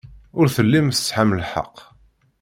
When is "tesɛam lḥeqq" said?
0.89-1.75